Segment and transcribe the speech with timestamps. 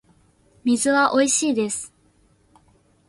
[0.65, 1.93] 水はおいしいです